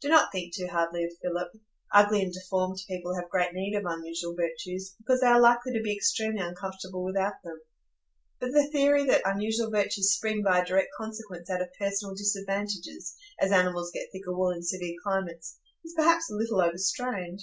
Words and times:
Do 0.00 0.08
not 0.08 0.30
think 0.30 0.54
too 0.54 0.68
hardly 0.70 1.02
of 1.02 1.10
Philip. 1.20 1.48
Ugly 1.92 2.22
and 2.22 2.32
deformed 2.32 2.78
people 2.86 3.16
have 3.16 3.28
great 3.28 3.52
need 3.52 3.74
of 3.74 3.84
unusual 3.84 4.36
virtues, 4.36 4.94
because 4.98 5.18
they 5.20 5.26
are 5.26 5.40
likely 5.40 5.72
to 5.72 5.82
be 5.82 5.92
extremely 5.92 6.38
uncomfortable 6.40 7.02
without 7.04 7.42
them; 7.42 7.60
but 8.38 8.52
the 8.52 8.70
theory 8.70 9.04
that 9.06 9.22
unusual 9.24 9.68
virtues 9.72 10.14
spring 10.14 10.44
by 10.44 10.60
a 10.60 10.64
direct 10.64 10.90
consequence 10.96 11.50
out 11.50 11.62
of 11.62 11.72
personal 11.80 12.14
disadvantages, 12.14 13.16
as 13.40 13.50
animals 13.50 13.90
get 13.92 14.06
thicker 14.12 14.32
wool 14.32 14.52
in 14.52 14.62
severe 14.62 14.94
climates, 15.02 15.58
is 15.84 15.94
perhaps 15.96 16.30
a 16.30 16.36
little 16.36 16.60
overstrained. 16.62 17.40